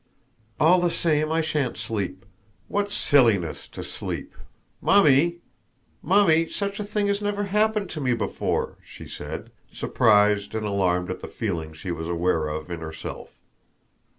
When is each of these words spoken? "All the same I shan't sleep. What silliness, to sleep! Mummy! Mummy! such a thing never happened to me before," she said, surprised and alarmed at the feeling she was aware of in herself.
"All 0.59 0.81
the 0.81 0.89
same 0.89 1.31
I 1.31 1.41
shan't 1.41 1.77
sleep. 1.77 2.25
What 2.67 2.89
silliness, 2.89 3.67
to 3.67 3.83
sleep! 3.83 4.33
Mummy! 4.81 5.41
Mummy! 6.01 6.49
such 6.49 6.79
a 6.79 6.83
thing 6.83 7.05
never 7.21 7.43
happened 7.43 7.91
to 7.91 8.01
me 8.01 8.15
before," 8.15 8.79
she 8.83 9.05
said, 9.07 9.51
surprised 9.71 10.55
and 10.55 10.65
alarmed 10.65 11.11
at 11.11 11.19
the 11.19 11.27
feeling 11.27 11.71
she 11.73 11.91
was 11.91 12.07
aware 12.07 12.47
of 12.47 12.71
in 12.71 12.79
herself. 12.79 13.37